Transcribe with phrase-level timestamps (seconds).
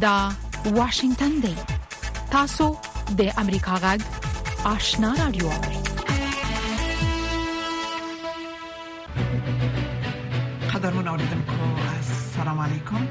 [0.00, 0.28] دا
[0.74, 1.54] واشنگتن دی
[2.30, 2.64] تاسو
[3.18, 4.00] د امریکا غږ
[4.66, 5.48] آشنا رادیو
[10.74, 11.58] قدرمن اوریدونکو
[12.00, 13.06] السلام علیکم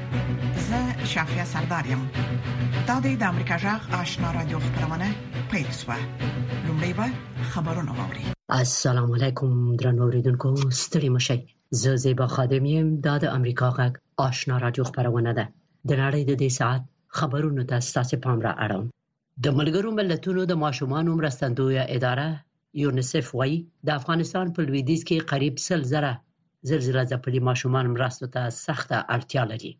[0.70, 2.02] زه شافیا سردارم
[2.88, 5.08] دا د امریکا غږ آشنا رادیو خبرونه
[5.50, 5.96] پېښه
[6.66, 7.06] لومړی به
[7.52, 8.24] خبرونه واوري
[8.58, 10.50] السلام علیکم درنو اوریدونکو
[10.82, 11.38] ستړي مشئ
[11.70, 13.92] زه زیبا خادم یم د امریکا غږ
[14.28, 15.46] آشنا رادیو خبرونه ده
[15.88, 16.82] د نړۍ د دې ساعت
[17.18, 18.84] خبرونو ته ستاسو پام را اړوم
[19.44, 22.26] د ملګرو ملتونو د ماشومانو مرستندویه اداره
[22.82, 26.12] یونیسف وایي د افغانستان په لویدیځ کې قریب سل زره
[26.70, 29.72] زلزله ځپلي ماشومان مرستو ته سخته اړتیا لري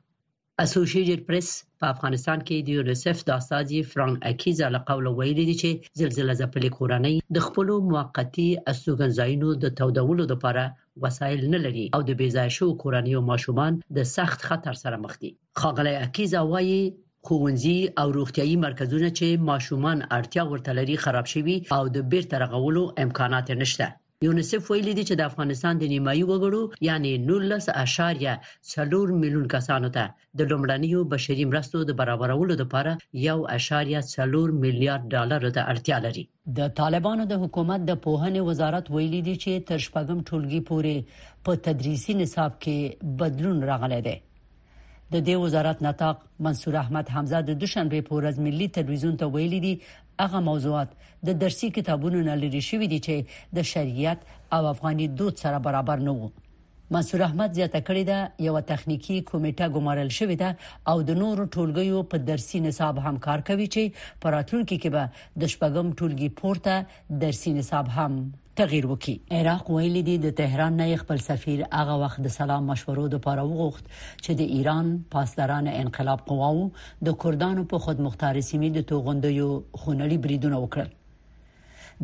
[0.65, 1.49] اسوسییټډ پریس
[1.81, 6.35] په افغانستان کې د یونیسف د استادي فران اکیزا له قوله ویلي دی چې زلزلہ
[6.41, 10.65] ځپلې کورنۍ د خپل موقتی استوګنځایونو د تودولو لپاره
[11.05, 15.15] وسایل نه لري او د بیځای شو کورنۍ او ماشومان د سخت خطر سره مخ
[15.23, 15.31] دي
[15.61, 16.83] خاغله اکیزا وایي
[17.29, 22.83] خوونځي او روغتيایي مرکزونه چې ماشومان اړتیا ورته لري خراب شوي او د بیرته رغولو
[23.07, 23.87] امکانات نشته
[24.27, 30.51] یونیسف ویلي دی چې د افغانستان د نیمایي وګړو یعنی 19.4 میلیون کسانو ته د
[30.51, 36.27] لومړنیو بشري مرستو د برابرولو لپاره 1.4 میلیارډ ډالر ته اړتیا لري
[36.59, 41.63] د طالبانو د حکومت د پوهنې وزارت ویلي دی چې تر شپږم ټولګي پورې په
[41.69, 44.17] تدریسي نصاب کې بدلون راغلی دی
[45.13, 49.63] د دې وزارت نطاق منصور احمد حمزه د دوشنبه په ورځ ملي تلویزیون ته ویلي
[49.69, 49.75] دی
[50.23, 50.91] هغه موضوعات
[51.27, 53.15] د درسي کتابونو نه لري شوې دي چې
[53.57, 54.21] د شریعت
[54.55, 56.29] او افغاني دود سره برابر نه وو
[56.95, 62.01] منصور احمد زیاته کړې ده یو تخنیکی کمیټه ګمارل شوې ده او د نورو ټولګیو
[62.15, 67.53] په درسي نصاب هم کار کوي چې پراتلونکو کې به د شپږم ټولګي پورته درسي
[67.61, 68.19] نصاب هم
[68.63, 73.07] تغیر وکړي عراق ویلي دی د تهران نه خپل سفیر هغه وخت د سلام مشورو
[73.17, 76.69] د پاره وغوښت چې د ایران پاسداران انقلاب قواو
[77.11, 80.97] د کردانو په خودمختار سیمې د توغندیو خونړي بریدونه وکړل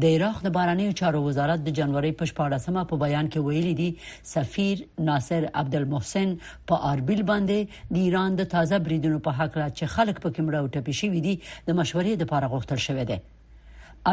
[0.02, 3.86] د عراق د باراني چارو وزارت د جنوري په 14مه په بیان کې ویلي دي
[4.30, 6.34] سفیر ناصر عبد المحسن
[6.72, 10.60] په اربیل باندې د ایران د تازه بریدونو په حق را چې خلک په کمره
[10.64, 13.18] او ټپي شوی دي د مشورې د پاره غوښتل شوی دی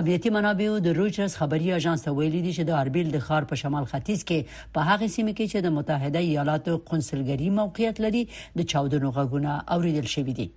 [0.02, 3.92] امنیتي منابعو د رويټرز خبري اژانس ویلي دي چې د اربیل د ښار په شمال
[3.92, 8.26] ختیځ کې په هغه سیمه کې چې د متحده ایالاتو قونسلګری موقعیت لري
[8.62, 10.52] د چاودنو غږونه اوریدل شوی دي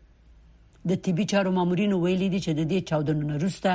[0.88, 3.70] د طبي چارو مامورینو ویلي دي چې د دې چاودنونو وروسته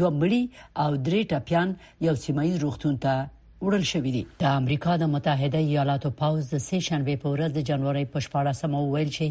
[0.00, 0.40] دوه مړي
[0.84, 1.68] او درې ټپيان
[2.06, 3.14] یو سیمایي روغتون ته
[3.66, 7.60] وړل شوې دي د امریکا د متحده ایالاتو پاوز د سې شنبه په ورځ د
[7.70, 9.26] جنوري په 14 مو ویل چې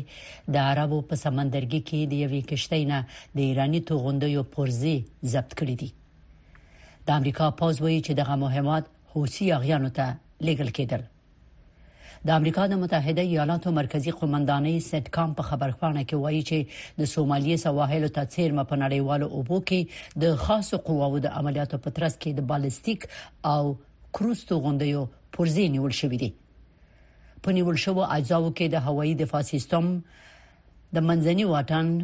[0.58, 3.00] د عربو په سمندرګي کې د یوې کشتۍ نه
[3.36, 4.96] د ایراني توغندیو پرزي
[5.36, 5.90] ضبط کړې دي
[7.08, 8.86] د امریکا پاوز وایي چې دغه مهمات
[9.16, 10.10] حوثي اغیانو ته
[10.46, 11.04] لیږل کېدل
[12.28, 17.58] د امریکا د متحده ایالاتو مرکزی قومندانۍ سټکام په خبرخوانه کې وایي چې د سومالیې
[17.66, 22.34] سواحل ته چیرمه په نړیوالو اوبو کې د خاصو قواو د عملیاتو په ترڅ کې
[22.40, 23.08] د بالستیک
[23.54, 23.62] او
[24.20, 25.06] کروستو غونډیو
[25.38, 26.30] پرځې نیول شوې دي
[27.48, 29.90] په نیول شوو اجزاو کې د هوایی دفاع سیستم
[30.98, 32.00] د منځني واټن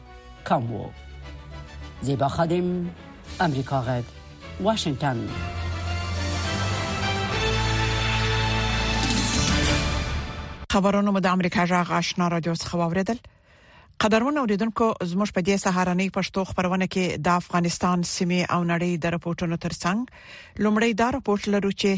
[0.53, 0.89] کم وو
[2.11, 2.73] زیبا خادم
[3.49, 5.27] امریکا غږ واشنگتن
[10.73, 13.19] خبرونه مو د امریکا جغ آشنا رادیو څخه واوریدل
[14.05, 19.13] قدرمن اوریدونکو زموږ په دې سهارنۍ پښتو خبرونه کې د افغانستان سیمې او نړۍ د
[19.15, 19.99] راپورټونو ترڅنګ
[20.67, 21.91] لومړی دا راپورټ لرو چې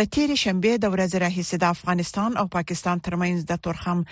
[0.00, 4.02] د تیر شنبه د ورځې راهیسې د افغانستان او پاکستان ترمنځ د تورخم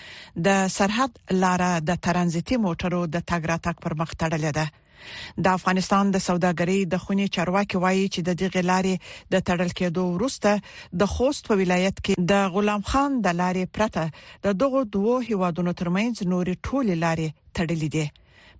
[0.46, 1.12] د سرحد
[1.42, 4.66] لارې د ترانزیتي موټرو د تګ راتګ پر مخ تړلې ده
[5.44, 8.94] د افغانستان د سوداګرۍ د خوني چارواکي وایي چې د دغه لارې
[9.32, 10.50] د تړل کېدو وروسته
[11.00, 14.02] د خوست په ولایت کې د غلام خان د لارې پرته
[14.44, 18.06] د دغه دوه هیوادونو ترمنځ نورې ټولې لارې تړلې دي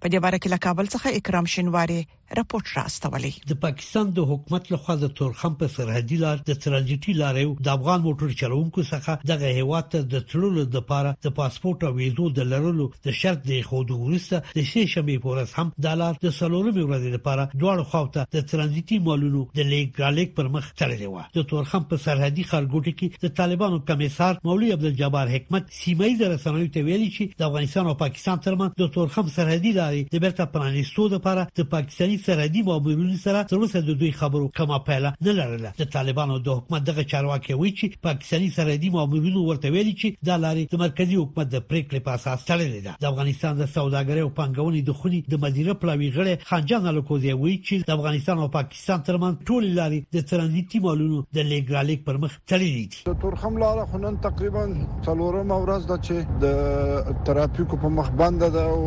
[0.00, 2.00] په دې باره کې له کابل څخه اکرام شینواری
[2.38, 7.64] راپورټ راستولې د پاکستان د حکومت لخوا د تورخم په سرحدي لار د ترانزیتي لارې
[7.68, 12.28] د افغان موټر چلوونکو څخه دغه هیواد ته د تللو لپاره د پاسپورت او ویزو
[12.38, 16.34] د لرلو د شرط د خوندو ورسته د شې شمې پورس هم د لار د
[16.38, 21.48] سلورمې ورځې لپاره دواړو خواته د ترانزیتي مالونو د لیګرالک پر مخ تړلې و د
[21.52, 26.68] تورخم په سرحدي خلګوټي کې د طالبانو کمیسار مولوی عبدالجبار حکمت سیمه یې د رسنوي
[26.78, 31.08] ته ویلي چې د افغانستان او پاکستان ترمنځ د تورخم سرحدي لارې د برتا پرانیستو
[31.16, 35.32] لپاره د پاکستاني امریکایي سرحدي بابروزي سره تر اوسه د دوی خبرو کما پایله نه
[35.32, 40.26] لرله د طالبانو د حکومت دغه چارواکي وایي چې پاکستاني سرحدي بابروزو ورته ویلي چې
[40.28, 44.22] دا لاري د مرکزی حکومت د پریکړې په اساس تړلې ده د افغانستان د سوداګرۍ
[44.26, 48.48] او پنګونې د خوني د مدیره پلاوی غړي خانجان الکوزي وایي چې د افغانستان او
[48.58, 53.58] پاکستان ترمنځ ټول لاري د ترانزیتي مالونو د لیګرالیک پر مخ تړلې دي د تورخم
[53.64, 54.64] لار خنن تقریبا
[55.06, 58.80] څلورم ورځ ده چې د ترافیکو په مخ بند ده او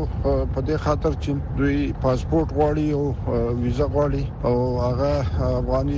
[0.54, 3.08] په دې خاطر چې دوی پاسپورت غواړي او
[3.62, 4.56] ویزه غواړي او
[4.88, 5.12] هغه
[5.60, 5.98] افغاني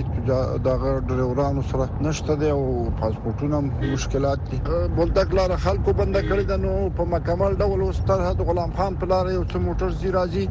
[0.70, 2.64] دغه ډرایورانو سره نشته دی او
[3.02, 3.58] پاسپورتونه
[3.94, 4.58] مشکلات دي
[4.98, 9.06] بولتک لار خلکو بند کړی د نو په مکمل ډول ستر حد غلام خان په
[9.12, 10.46] لار یو څو موټر زی راځي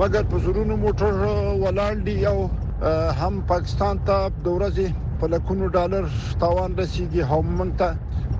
[0.00, 1.12] مګر په زرونو موټر
[1.64, 2.38] ولاندې یو
[3.20, 4.86] هم پاکستان ته د ورځې
[5.24, 6.04] په لکونو ډالر
[6.42, 7.88] تاوان رسیدي همون ته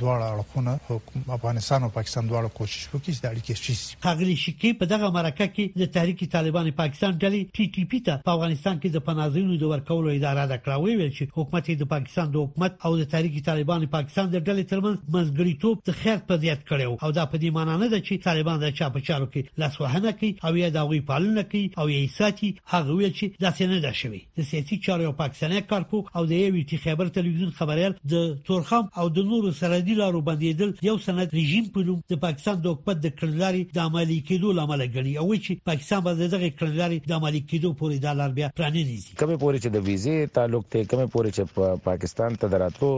[0.00, 4.92] دواړه اړخونه افغانستان او پاکستان دواړه کوشش وکړي چې د اړیکې شي ښاغلی شکی په
[4.96, 8.78] دغه مرکه کې د تحریک طالب طالبان پاکستان ډلې ټي ټي پی ته په افغانستان
[8.82, 12.76] کې د پناهځایونو د ورکولو اداره د کړاوي ویل چې حکومت د پاکستان د حکومت
[12.88, 17.10] او د تحریک طالبان پاکستان د ډلې ترمنځ منځګړیتوب ته خیر په زیات کړو او
[17.18, 20.12] دا په دې معنی نه ده چې طالبان د چا په چارو کې لاس وهنه
[20.22, 23.84] کوي او یا د غوي پالنه کوي او یې ساتي هغه ویل چې دا څنګه
[23.86, 28.26] ده شوی د سیاسي چارو پاکستاني کارپو او د یو ټي خبر تلویزیون خبريال د
[28.50, 32.74] تورخم او د نورو سرحدي لارو بندیدل یو سند رژیم په نوم د پاکستان د
[32.78, 37.10] حکومت د کړلاري د عملی کېدو لامل ګڼي او چې پاکستان به د دغه کړنلارې
[37.12, 40.88] د عملي کېدو پورې د لار بیا پرانیزي کومه پورې چې د ویزه تعلق ته
[40.92, 42.90] کومه پورې چې پاکستان ته دراتو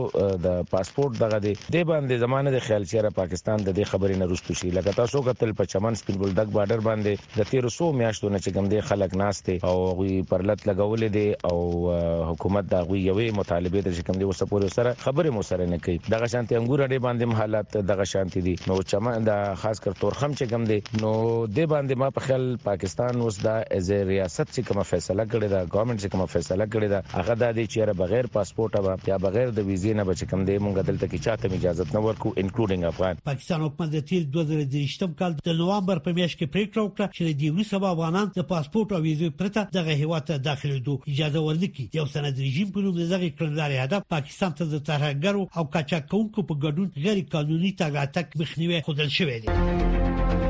[0.45, 4.27] د پاسپورت دغه دی د باندې زمانه د خیال چې پاکستان د دې خبرې نه
[4.33, 8.39] رسټو شي لکه تاسو کتل په چمن سپین بلډک بارډر باندې د 1300 میاشتو نه
[8.43, 13.39] چې کوم دی خلک ناشته او غوي پرلط لګولې دي او حکومت دا غوي یوې
[13.41, 17.07] مطالبه د کوم دی وسپورې سره خبرې مو سره نه کوي دغه شانتي انګور اړې
[17.07, 21.11] باندې حالات دغه شانتي دي نو چمن دا خاص کر تورخم چې کوم دی نو
[21.57, 25.47] د باندې ما په خیال پاکستان و اوس دا از ریاست چې کوم فیصله کړې
[25.53, 29.17] ده ګورنمنت چې کوم فیصله کړې ده هغه د دې چیرې بغیر پاسپورت او یا
[29.25, 32.83] بغیر د ویزې نه بچ کم دی مونږ دلته کې چاته اجازه نه ورکو انکلودینګ
[32.91, 37.21] افغان پاکستان حکومت د تیر 2023 کال د نوامبر په میاشت کې پریکړه وکړه چې
[37.29, 41.47] د دیوی سبا افغانان د پاسپورت او ویزې پرته دغه هیواد ته داخلي دو اجازه
[41.47, 46.47] ورنکړي یو سند رژیم په نوم دغه کړنداري هدف پاکستان ته د ترهګرو او قاچاقونکو
[46.51, 50.49] په ګډون غیر قانوني تګاتک مخنیوي خدل شوی دی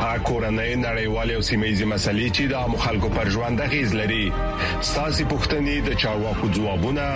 [0.00, 4.22] کورنۍ نړیوالې او سیمېزي مسلې چې د عام خلکو پر ژوند غیز لري
[4.90, 7.08] ساسي پښتنې د چارواکو ځوابونه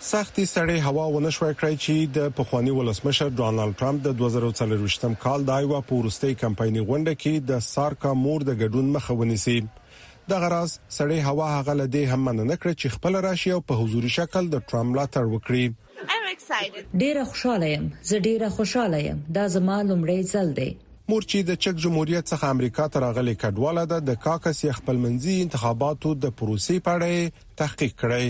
[0.10, 5.62] سختي سړې هوا ونشوي کړی چې د پخوانی ولسمشر ډونالد ترامپ د 2024م کال د
[5.64, 11.20] ایوا پورستي کمپایني غونډه کې د سارکا مور د ګډون مخه ونیسي د غراز سړې
[11.30, 15.00] هوا هغه لدې هم نه کړ چې خپل راشي او په حضوري شکل د ترامپ
[15.02, 20.70] لاتړ وکړي ډیره خوشاله يم زه ډیره خوشاله يم دا زما لومړی ځل دی
[21.12, 26.10] مور چې د چک جمهوریت څخه امریکا ته راغلي کډواله ده د کاکس خپلمنځي انتخاباتو
[26.26, 28.28] د پروسې په اړه تحقیق کړي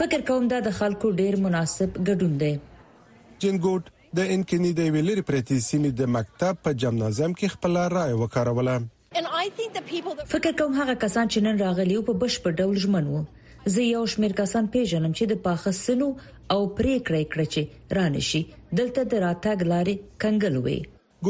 [0.03, 2.53] فکر کوم دا د خلکو ډیر مناسب ګډون دی
[3.45, 8.75] جنګوټ د انکني د ویلری پرتی سیمې د مکتب په جمنازم کې خپل رائے وکړوله
[10.35, 13.19] فکر کوم هغه کسان چې نن راغلي په بشپړ ډول ژمنو
[13.75, 16.09] زه یو شمیر کسان پیژنم چې د پاخسنو
[16.55, 17.63] او پریکړې کړې چې
[18.01, 18.43] رانشي
[18.81, 19.95] دلته د راتګ لارې
[20.27, 20.79] کنګل وي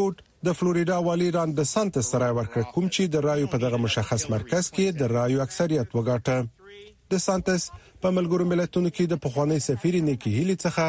[0.00, 3.82] ګوت د فلوریدا والی ران د سانت سره ورکړ کوم چې د رایو په دغه
[3.88, 6.36] مشخص مرکز کې د رایو اکثریت وګاټه
[7.14, 7.64] د سانتس
[8.04, 10.84] په ملګرو ملتونو کې د پخواني سفیر نیکی هیلی څخه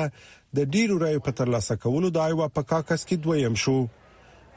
[0.56, 3.75] د ډیرو رایو په ترلاسه کولو د ایوا په کاکس کې دویم شو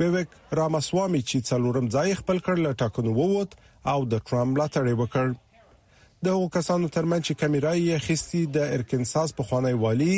[0.01, 0.29] ویوک
[0.59, 3.51] راماسوامي چې څلورم ځای خپل کړ له ټاکنو ووت
[3.93, 5.27] او د ټرمپ لاتړې وکړ
[6.29, 10.13] د وکاسانو ترمن چې کیمرای یې خستی د ارکنساس په خوانی والی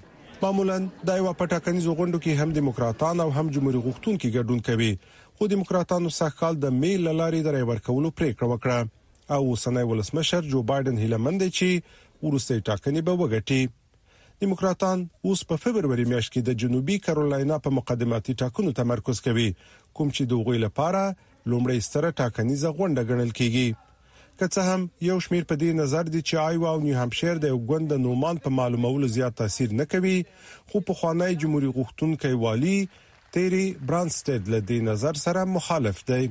[0.44, 0.76] معمولا
[1.12, 4.92] د یو پټاکنیز غونډو کې هم دیموکراتان او هم جمهوریت غوښتونکو ګډون کوي
[5.38, 9.00] خو دیموکراتانو سږ کال د میل لارې درې ورکولو پریکړه وکړه
[9.34, 11.70] او اوسنۍ ولسمشر جو بایدن هیله مند دی چې
[12.26, 13.62] ورسته ټاکنې به وګټي
[14.42, 15.00] دیموکراتان
[15.30, 19.48] اوس په فبرवरी میاشت کې د جنوبي کارولاینا په مقدماتي ټاکنو تمرکز کوي
[19.98, 21.02] کوم چې دوغوی لپاره
[21.52, 23.70] لومړی ستره ټاکنیزه غونډه ګڼل کیږي
[24.40, 27.46] که څه هم یو شمیر په دې نظر دي چې آیوا او نیو همشیر د
[27.72, 30.16] غوند نومان په معلومولو زیات تاثیر نه کوي
[30.74, 32.78] خو په خوانی جمهوریت غوښتونکو والی
[33.38, 36.26] تیری برانستډ له دې نظر سره مخالف دی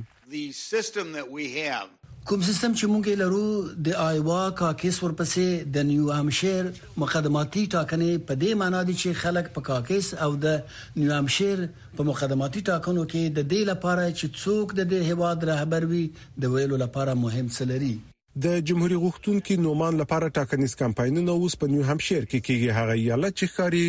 [2.29, 3.47] کوم سیستم چې مونږ لرو
[3.85, 6.69] د آیوا کاکیس ورپسې د نیو همشیر
[7.03, 11.65] مقدماتي ټاکنې په دې معنی دي چې خلک په کاکیس او د نیو همشیر
[11.99, 16.43] په مقدماتي ټاکنو کې د دې لپاره چې څوک د دې هواد رهبر وي د
[16.57, 17.93] ویلو لپاره مهم څه لري
[18.41, 23.33] د جمهوریت غوښتونکو نومان لپاره ټاکنیز کمپاینونه اوس په نیو همشیر کې کیږي هغه ایالت
[23.41, 23.81] چې خاري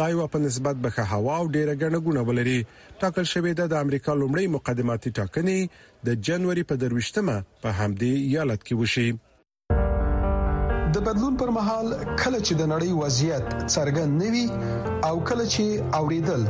[0.00, 2.58] دایو په نسبت به هوا او ډیره ګڼګونه ولري
[3.00, 5.58] ټاکل شوې ده د امریکا لومړی مقدماتي ټاکنې
[6.10, 9.08] د جنوري په درويشتمه په همدې ایالت کې وشي
[10.98, 14.46] د بدلون پر مهال کله چې د نړۍ وضعیت څرګند نوي
[15.10, 15.64] او کله چې
[16.00, 16.40] اوریدل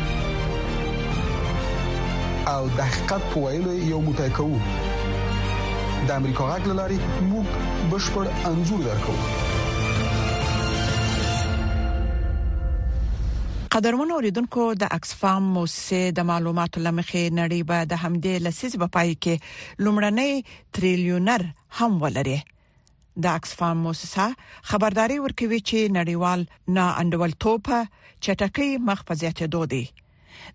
[2.55, 4.57] او د حقیقت په ویلو یو موټی کوو
[6.07, 9.15] د امریکا غږ لاري موږ بشپړ انزور درکو
[13.75, 19.15] قدرمن اوریدونکو د اکسفام موسسه د معلوماتو لمخې نړۍ به د همدې لسیز په پای
[19.25, 21.47] کې لومړنۍ تریلیونر
[21.79, 22.37] هم ولري
[23.23, 24.27] د اکسفام موسسه
[24.73, 26.45] خبرداري ورکوي چې نړیوال
[26.79, 29.83] نا انډول توپه چټکي مخ په زیاتېدو دي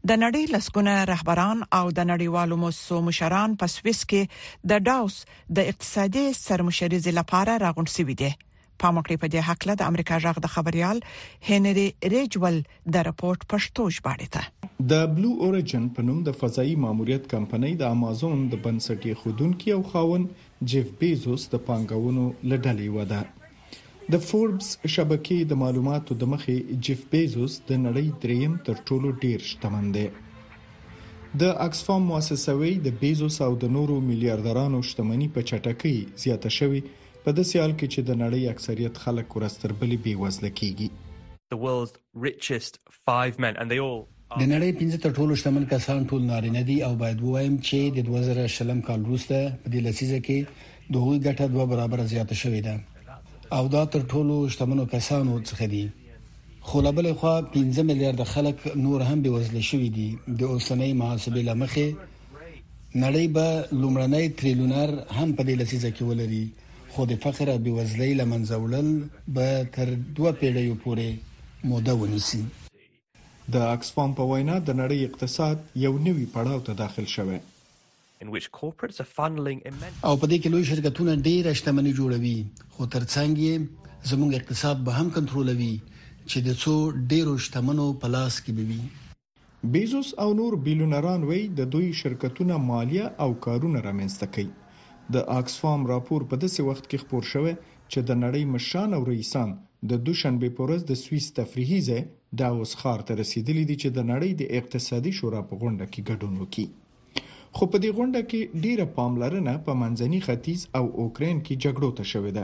[0.09, 4.23] د نړۍ لسګونه رهبران او د نړیوالو موسسو مشران په سويس کې
[4.71, 5.17] د داوس
[5.57, 8.33] د اقتصادي سرمشريزي لپاره راغون سوي دي
[8.83, 10.99] په مکړې په دې حق له د امریکا جغ د خبريال
[11.49, 12.57] هنري ریجول
[12.95, 14.45] د رپورت پښتو ژباړه ده
[14.93, 19.83] د بلو اوریجن په نوم د فضائي ماموریت کمپنۍ د امازون د بنسټي خودونکو او
[19.93, 20.29] خاون
[20.73, 23.23] جيف بیزوس د پنګونو لډلې وده
[24.15, 26.55] د فوربس شبکې د معلوماتو د مخې
[26.89, 30.05] جيف بیزوس د نړۍ دریم تر ټولو ډیر شتمن دی
[31.45, 35.97] د اکسفام مؤسسوي د بیزوس او د نورو میلیارډرانو شتمنۍ په چټکۍ
[36.27, 36.83] زیاته شوې
[37.25, 40.91] په داسې حال کې چې د نړۍ اکثریت خلک ورستر بلی بي وزله کیږي
[41.59, 41.97] The world's
[42.31, 42.81] richest
[43.15, 46.79] 5 men and they all د نړۍ پنځه تر ټولو شتمن کسان ټول نارینه دي
[46.91, 51.57] او باید وایم چې د 2000 شلم کال وروسته په دې لسیزه کې دوه ګټه
[51.57, 52.83] دوه برابر زیاته شوې ده
[53.53, 55.87] او دا تر ټولو شتمنو کسانو څخه دي
[56.69, 61.43] خو له بلې خوا 15 میلیارډ خلک نور هم بيوزل شوي دي د اوسنۍ محاسبې
[61.49, 61.95] لمخه
[63.05, 63.49] نړۍ به
[63.81, 66.45] لومړنۍ تریلیونر هم په دې لسیزه کې ولري
[66.93, 68.89] خو د فقر او بېوزلۍ لمنځولل
[69.39, 71.09] به تر دوه پیړیو پورې
[71.73, 72.45] موده ونیسي
[73.57, 77.39] د اکسفام په وینا د نړۍ اقتصاد یو نوی پړاو ته داخل شوه
[80.07, 82.39] او په دې کې لوی شرکتونه ډېر شتمنۍ جوړوي
[82.75, 83.55] خو ترڅنګ یې
[84.11, 85.75] زموږ اقتصاد به هم کنټرولوي
[86.31, 86.75] چې د څو
[87.11, 88.79] ډېرو شتمنو په لاس کې بي
[89.75, 94.53] بیزوس او نور بیلیونران وی د دوی شرکتونه مالیه او کارونه رامنځته کوي
[95.15, 97.53] د اکسفام راپور په داسې وخت کې خبر شوه
[97.91, 99.49] چې د نړۍ مشان او رئیسان
[99.91, 102.03] د دوشنبه پورز د سوئیس تفریحي ځای
[102.45, 106.35] داوس خار ته رسیدلی دي چې د نړۍ د اقتصادي شورا په غونډه کې ګډون
[106.43, 106.67] وکړي
[107.57, 111.89] خو په دې غونډه کې ډیره پاملرنه په پا منځني ختیځ او اوکرين کې جګړو
[111.99, 112.43] ته شوې ده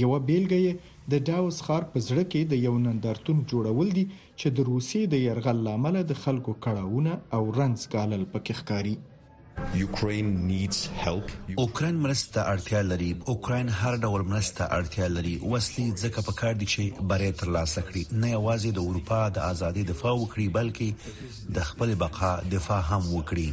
[0.00, 4.04] یو بیلګه د داوس خار په زړه کې د یو نندارتون جوړول دي
[4.40, 8.94] چې د روسي د يرغل لامل د خلکو کړهونه او رنس کالل پکې ښکاری
[9.82, 11.34] یوکرين نیډز هیلپ
[11.64, 16.70] اوکرين مرسته اړتیا لري اوکرين هر ډول مرسته اړتیا لري وسلې ځکه په کار دي
[16.76, 21.70] چې بری تر لاسه کړي نه یوازې د اروپا د ازادي دفاع وکړي بلکې د
[21.72, 23.50] خپل بقا دفاع هم وکړي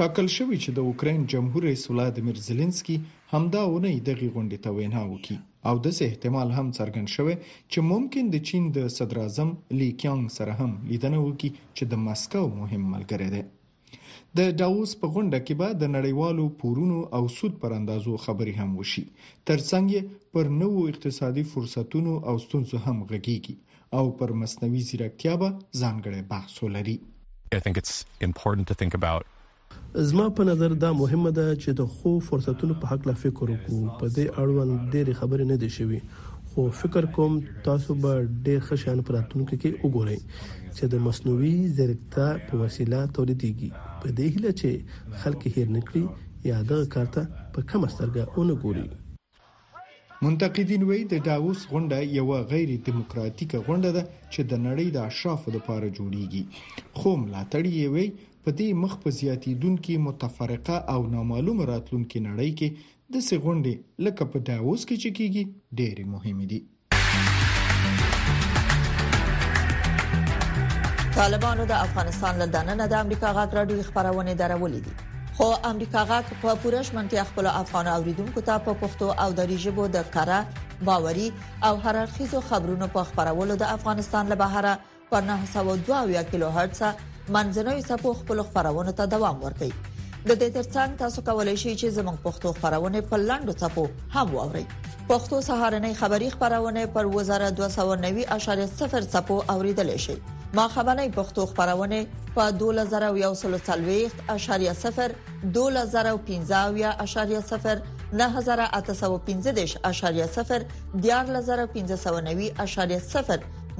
[0.00, 2.94] ټاکل شوی چې د اوکرين جمهور رئیس ولادمیر زيلنسکي
[3.34, 5.36] همدا ونه دغه غونډې ته وینا وکړي
[5.68, 7.36] او د څه احتمال هم څرګند شوی
[7.72, 12.02] چې ممکن د چین د صدر اعظم لی کیانګ سره هم لیدنه وکړي چې د
[12.08, 13.42] مسکو مهم ملګری دی
[14.40, 18.76] د داووس په غونډه کې به د نړیوالو پورونو او سود پر اندازو خبري هم
[18.82, 19.04] وشي
[19.52, 26.28] ترڅنګ پر نوو اقتصادي فرصتونو او ستونزو هم غږیږي او پر مصنوي ځیرکتیا به ځانګړي
[26.34, 26.98] بحث ولري
[27.60, 27.96] I think it's
[28.30, 29.34] important to think about
[30.08, 33.94] زما په نظر دا مهمه ده چې د خو فرصتونو په حق لا فکر وکړو
[34.00, 36.00] په دې اړوند ډېری خبرې نه دي شوي
[36.50, 37.32] خو فکر کوم
[37.66, 38.10] تاسو به
[38.46, 40.18] ډېر ښه شان پراتونکو کې وګورئ
[40.76, 43.68] چې د مصنوعي ځیرکتیا په وسیله تولیدېږي
[44.00, 44.70] په دې هیله چې
[45.20, 46.02] خلک هیر نکړي
[46.50, 47.22] یا دا کارته
[47.54, 48.88] په کم سترګه اون ګوري
[50.26, 55.48] منتقدین وایي د داووس غونډه یو غیر دیموکراتیک غونډه ده چې د نړۍ د اشرافو
[55.56, 56.42] لپاره جوړیږي
[56.98, 58.08] خو ملاتړ یې وایي
[58.46, 63.72] په دې مخ په زیاتیدونکو متفرقه او نامعلوم راتلونکو نړۍ کې د سیغونډې
[64.06, 65.42] لکه په داووس کې چې کیږي
[65.80, 66.60] ډېری مهمه دي
[71.16, 74.94] طالبانو د افغانستان له دننه د امریکا غاټ راډیو خبرونه درولې دي
[75.40, 79.88] خو امریکا غاټ په پورش منطقه خپل افغان اوریدونکو ته په پښتو او دری ژبه
[79.98, 81.28] د کړه باوري
[81.70, 84.78] او هررخیزو خبرونو په خبرولو د افغانستان له بهره
[85.12, 89.70] پر 902 کیلو هرتز منځنوي سبو خپل خبرونه ته دوام ورکړي
[90.30, 93.84] د دې ترڅنګ تاسو کولای شئ چې زموږ پښتو خبرونه په لاندو سبو
[94.16, 94.62] هم واورئ
[95.08, 100.16] پښتو سهارنۍ خبری خبرونه پر وزارت 290.0 سبو اوریدل شي
[100.60, 102.00] ما خبرنۍ پښتو خبرونه
[102.38, 102.94] په 2040.0
[105.58, 107.68] 2015.0
[108.22, 111.76] 9015.0 14590.0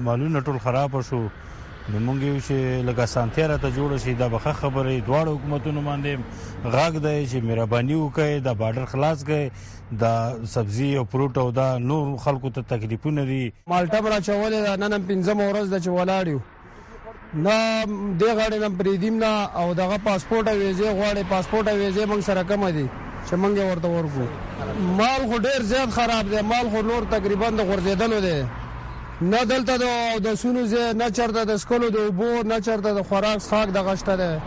[0.10, 4.34] مالونه ټول خراب شو نو مونږ یو چې لګه سانتیا را ته جوړ شي د
[4.36, 10.47] بخه خبرې دواړو حکومتونو باندې غاګ دی چې مهرباني وکړي د بارډر خلاص کړي د
[10.56, 13.43] سبزي او پروت او د نور خلکو ته تکلیفونه دي
[13.76, 16.50] مالټا برا چولې نن 15 ورځ د چولاړیو
[17.34, 17.86] نه
[18.20, 22.20] د غړې نن پریدیم نه او دغه پاسپورت او ویزه غواړي پاسپورت او ویزه موږ
[22.22, 22.88] سره کم دي
[23.30, 24.26] چې موږ ورته ورکو
[24.98, 28.44] مال خو ډیر زیات خراب دی مال خو نور تقریبا د غرزیدلو دی
[29.22, 29.88] نه دلته د
[30.28, 33.78] د سونو زه نه چرته د سکولو د وبو نه چرته د خوراک خاک د
[33.88, 34.41] غشته ده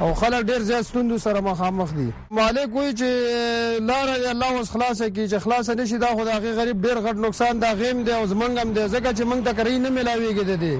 [0.00, 5.10] او خلک ډیر زیات ستوندو سره مخامخ دي مالک وی چې لار الله اوس خلاصه
[5.10, 8.26] کی چې خلاصه نشي دا خو د غریب ډیر غټ نقصان دا غیم دی او
[8.26, 10.76] زمنګم دی ځکه چې موږ د کرې نه ملاويږي دي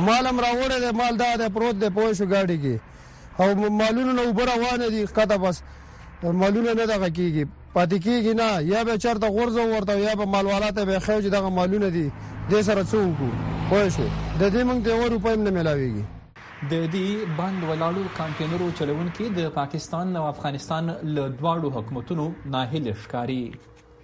[0.00, 4.32] مالم راوړل دی مال دا دی پروت دی پوه شو گاډي کې او مالونه نو
[4.38, 5.62] بر روان دي قطه بس
[6.22, 10.84] مالونه نه دغه کیږي پاتې کیږي نه یا به چرته غرزه ورته یا به مالوالاته
[10.84, 12.10] به خوج دغه مالونه دي
[12.50, 13.22] د سره څوک
[13.68, 14.06] پوه شو
[14.38, 19.38] د دې موږ د 1 روپیم نه ملاويږي د دې بند ولاړو کانټینرو چلون کې
[19.38, 22.26] د پاکستان او افغانستان له دواړو حکومتونو
[22.56, 23.40] ناهیل ښکاری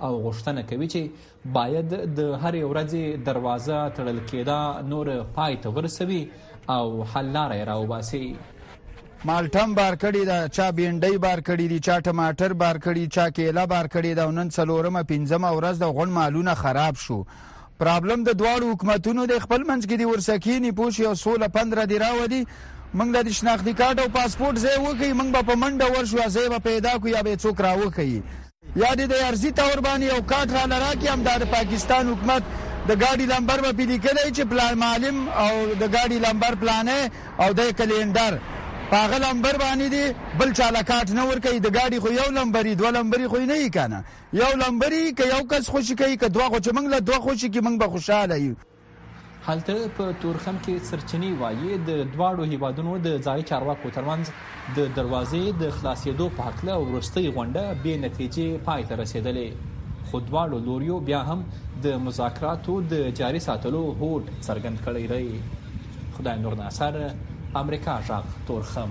[0.06, 1.02] او غوښتنه کوي چې
[1.56, 4.60] باید د هر ورځې دروازه تړل کېدا
[4.92, 6.20] نور پای ته ورسوي
[6.76, 8.24] او حل لارې راوباسي
[9.28, 13.66] مالټم بار کړی دا چا بینډۍ بار کړی دی چا ټماټر بار کړی چا کېله
[13.74, 17.18] بار کړی دا نن څلورمه پنځمه ورځ د غون مالونه خراب شو
[17.84, 22.00] پرابلم د دواړو حکومتونو د خپل منځ کې دی ورسکینی پوښ یو 16 15 دی
[22.06, 22.42] راوړي
[22.98, 26.96] موږ د شناختی کارت او پاسپورت زه وکي موږ په منډه ورشو زه به پیدا
[27.02, 28.22] کو یا به څوک راوخی
[28.82, 32.42] یا دې د ارزي تور باندې یو کاټ را لراکي هم د پاکستان حکومت
[32.88, 36.88] د ګاډي لمبر په لیکلای چې پلان معلم او د ګاډي لمبر پلان
[37.42, 38.32] او د کلندر
[38.92, 40.04] پاغه لمبر باندې دی
[40.38, 43.70] بل چالکات نه ور کوي د ګاډي خو یو لمبري دوه لمبري خو نه یې
[43.76, 43.98] کنه
[44.40, 47.60] یو لمبري ک یو کس خوشی کوي ک دوه خو چې منګله دوه خوشی کی
[47.66, 48.54] منګ به خوشاله یو
[49.48, 54.32] هلته په تورخم کې سرچینی وایي د دواړو هیوادونو د ځای چارواکو ترمنځ
[54.78, 59.48] د دروازې د خلاصېدو په حق له ورستۍ غونډه به نتیجې پای ته رسیدلې
[60.10, 61.44] خو دواړو لوريو بیا هم
[61.86, 66.96] د مذاکراتو د جاري ساتلو هوډ څرګند کړی دی خدای نور ناصر
[67.62, 68.90] امریکا ژغ تورخم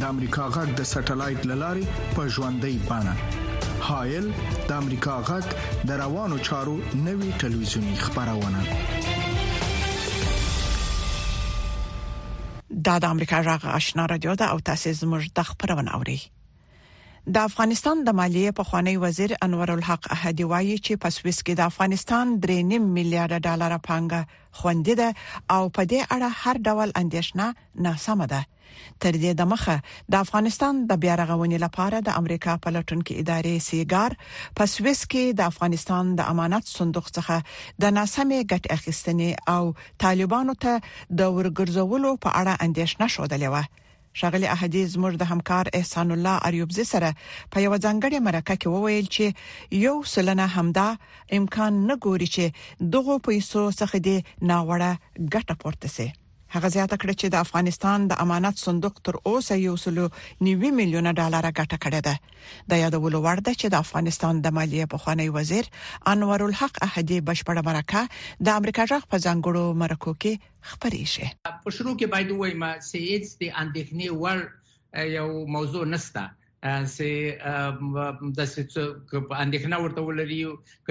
[0.00, 1.84] د امریکا غږ د سټلایټ للارې
[2.16, 3.14] په ژوندۍ بانه
[3.88, 4.24] هایل
[4.68, 5.46] د امریکا غږ
[5.88, 6.76] د روانو چارو
[7.08, 8.60] نوي ټلویزیونی خبرونه
[12.86, 16.18] دا د امریکا غږ آشنا رادیو ده او تاسو زموږ د خبرونه اورئ
[17.32, 21.54] د افغانستان د مالیه په خوانی وزیر انور الحق احدی وایي چې په سويس کې
[21.58, 25.08] د افغانستان 3.5 میلیارډ ډالر پانګه خوندې ده
[25.54, 27.46] او په دې اړه هر ډول اندیشنه
[27.86, 28.40] ناسمه ده
[29.04, 29.76] تر دې د مخه
[30.14, 34.10] د افغانستان د بیا رغونې لپاره د امریکا پلټونکو ادارې سیګار
[34.58, 39.62] په سويس کې د افغانستان د امانت صندوق څخه د ناسمې ګټ اخیستنې او
[40.04, 40.72] طالبانو ته
[41.18, 43.64] د ورګرځولو په اړه اندیشنه شوه
[44.20, 47.10] شغله احدی زموږ د همکار احسان الله اریوبزی سره
[47.50, 49.26] په یو ځانګړي مرکه کې وویل چې
[49.86, 50.88] یو سلنه همدا
[51.38, 52.44] امکان نه ګوري چې
[52.96, 54.16] دغه پیسو څخه دی
[54.50, 54.92] ناوړه
[55.34, 56.08] ګټه پورته سي
[56.54, 60.06] هغه زیاته کړه چې د افغانستان د امانت صندوق تر اوسه یو سلو
[60.46, 62.14] 90 میلیونه ډالر ګټه کړې ده
[62.70, 65.64] د یادولو وړ ده چې د افغانستان د مالیه په خوانی وزیر
[66.12, 68.00] انور الحق احدی بشپړه مرکه
[68.46, 70.32] د امریکا ځخ په ځنګړو مرکو کې
[70.68, 71.26] خبرې شي
[71.66, 73.00] په شروع کې باید وایم چې
[73.42, 74.38] د اندېښنې وړ
[75.18, 76.22] یو موضوع نسته
[76.96, 80.40] سي د اندېښنه ورته ولري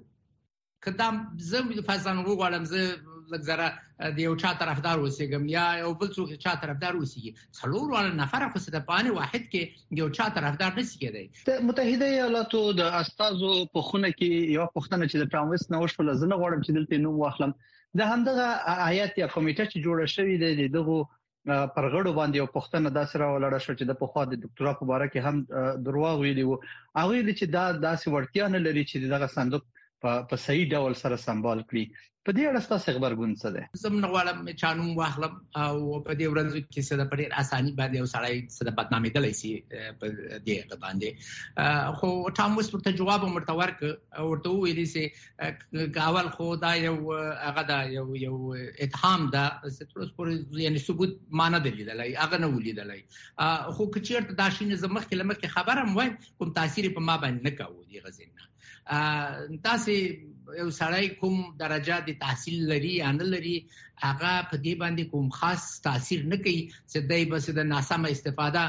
[0.88, 1.10] کدا
[1.52, 6.34] زم د فزان وګړم زه لګزره د یو چا طرفدار اوسېږم یا یو بل څوک
[6.48, 10.76] چا طرفدار اوسېږي څلور وړ نفر خو ست په ان واحد کې یو چا طرفدار
[10.80, 15.66] نشي کېدای ته متحده ایالاتو د استادو په خونه کې یو پښتنه چې د پراموس
[15.74, 17.56] نوښ په لزنه غوړم چې دلته نوم واخلم
[17.98, 18.46] د همدغه
[18.90, 20.98] آیات یا کمیټه چې جوړه شوې ده دغه
[21.74, 25.06] پر غړو باندې او پښتنه داسې راولړه شو چې د پخوا د ډاکټرا په اړه
[25.12, 25.36] کې هم
[25.86, 26.60] درواغ ویلي وو
[26.98, 29.62] هغه چې دا داسې ورتیا نه لري چې دغه صندوق
[30.30, 31.84] په صحیح ډول سره سمبال کړي
[32.26, 35.34] په دې اړه ستاسو خبرګون څه دی زم نه غواړم چې چانوم واخلم
[35.64, 39.12] او په دې ورځو کې څه د پرې اساني باندې او سړی څه د بدنامي
[39.16, 39.52] دلای شي
[40.00, 42.10] په دې باندې خو
[42.40, 45.04] ټاموس ورته جواب مرته ورک ورته ویلی سي
[45.98, 46.96] کاول خو دا یو
[47.46, 48.38] هغه دا یو یو
[48.86, 49.46] اتهام دا
[49.78, 53.02] ستروس پورې یعنی ثبوت مان نه لیدلای هغه نه ولیدلای
[53.76, 57.92] خو کچیرته دا شینه زمخ کلمه خبرم وایم کوم تاثیر په ما باندې نه کاوه
[57.92, 59.94] دی غزین تاسو
[60.60, 63.54] یو سړی کوم درجه د تحصیل لري یا نه لري
[64.04, 66.58] هغه په دې باندې کوم خاص تاثیر نه کوي
[66.90, 68.62] چې دای بس د ناسم استفاده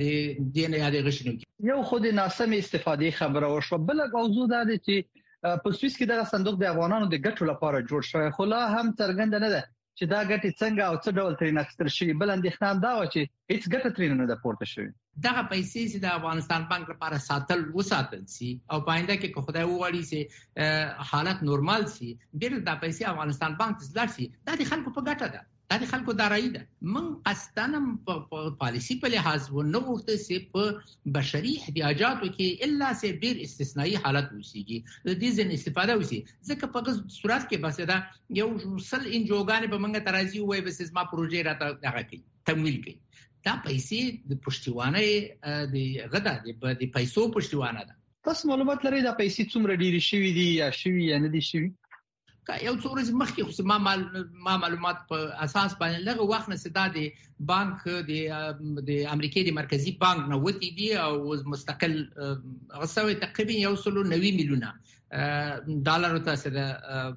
[0.00, 1.36] دې نه یادې غشنو
[1.70, 6.24] یو خود ناسم استفاده خبره وشو بل موضوع دا دی چې په سویس کې دغه
[6.32, 9.62] صندوق د افغانانو د ګټو لپاره جوړ شوی خو لا هم ترګند نه ده
[9.98, 13.20] چې دا ګټي څنګه او څه ډول ترې نخستل شي بل اندېښنه دا و چې
[13.52, 14.90] هیڅ ګټه ترې نه ده پورته شوی
[15.26, 19.64] دغه پیسې چې د افغانستان بانک لپاره ساتل وساتل شي او پاینده کې که خدای
[19.64, 22.08] وغواړي چې حالت نورمال شي
[22.40, 25.40] بیر د پیسې افغانستان بانک تسلر شي دا د خلکو په ګټه ده
[25.72, 26.62] دا د خلکو دارایی ده
[26.94, 30.64] من قصدنم په پالیسی په لحاظ و نه وخته سي په
[31.18, 34.78] بشري احتیاجاتو کې الا سي ډیر استثنایی حالت وشيږي
[35.10, 38.00] د دې ځن استفاده وشي ځکه په غو صورت کې بس دا
[38.40, 38.50] یو
[38.90, 42.22] سل انجوګان به منګه ترازی وای بس ما پروژې راته دغه کوي
[42.52, 42.98] تمویل کوي
[43.46, 44.00] دا پیسې
[44.30, 50.02] د پښتوانه د غدا د پیسو پښتوانه ده تاسو معلومات لرئ دا پیسې څومره ډیری
[50.08, 51.70] شوې دي یا شوې یا نه دي شوې
[52.48, 54.00] که یو څو ورځې مخکې خو ما مال
[54.46, 57.04] ما معلومات په اساس باندې لغه وخت نه سدا دي
[57.50, 61.12] بانک د د امریکای د مرکزی بانک نه وتی دي او
[61.56, 61.96] مستقل
[62.84, 64.72] غسوي تقریبا یو سلو 90 میلیونه
[65.90, 66.64] ډالر ته سره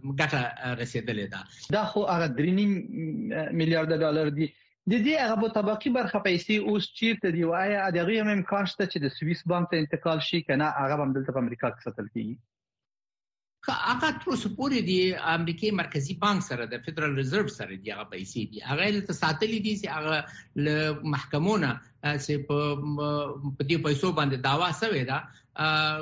[0.04, 4.54] ګټه رسیدلې ده دا خو هغه 3 میلیارډ ډالر دي
[4.92, 8.84] د دې هغه په طبقي برخه پیسې اوس چیرته دی وايي دغه هم امکان شته
[8.92, 12.08] چې د سویس بانک ته انتقال شي کنه هغه هم دلته په امریکا کې ساتل
[12.14, 12.36] کیږي
[13.70, 18.06] هغه تر اوسه پورې د امریکای مرکزی بانک سره د فدرال ریزرو سره دی هغه
[18.14, 20.18] پیسې دی هغه له ساتلې دي چې هغه
[20.66, 20.78] له
[21.16, 21.70] محکمونه
[22.26, 22.58] چې په
[23.70, 25.20] دې پیسو باندې داوا سوي دا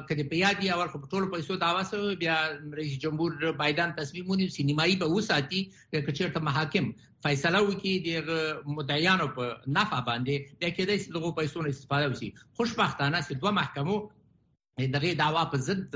[0.07, 2.37] کله په یاد یې اول په ټولو پیسو داوا سوي بیا
[2.79, 6.89] رئیس جمهور بایدن تصمیمونه سینمایي به وساتي چې چیرته محاکم
[7.27, 9.47] فیصله وکړي د مدعیانو په
[9.79, 13.97] نفع باندې د کېدای شي دغه پیسو نه استفاده وشي خوشبختانه چې دوه محکمو
[14.79, 15.93] دغه دعوا په ضد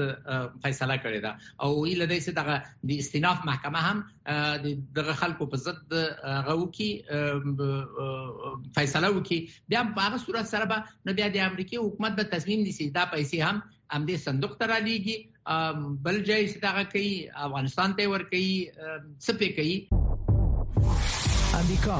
[0.63, 1.31] فیصله کړې ده
[1.63, 2.55] او ویل دی چې دغه
[2.89, 3.97] د استیناف محکمه هم
[4.99, 5.81] دغه خلکو په ضد
[6.57, 6.89] غو کی
[8.75, 12.59] فیصله وکي بیا په هغه صورت سره به نو بیا د امریکای حکومت به تصمیم
[12.69, 13.57] نیسي دا پیسې هم
[13.93, 15.17] هم دې صندوق ته را لېږي
[16.07, 17.13] بل ځای چې دغه کوي
[17.49, 18.49] افغانستان ته ور کوي
[19.25, 19.75] سپې کوي
[21.65, 21.99] امریکا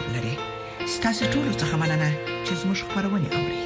[1.11, 2.09] تاسو ټول څخه مننه
[2.45, 3.61] چې زموږ خبرونه اوري